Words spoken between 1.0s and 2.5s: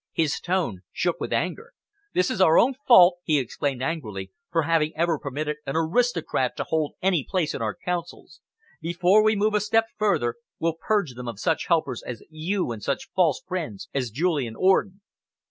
with anger. "This is